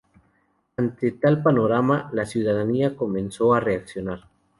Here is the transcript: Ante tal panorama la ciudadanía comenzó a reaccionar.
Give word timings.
Ante 0.77 1.11
tal 1.11 1.43
panorama 1.43 2.09
la 2.11 2.25
ciudadanía 2.25 2.95
comenzó 2.95 3.53
a 3.53 3.59
reaccionar. 3.59 4.27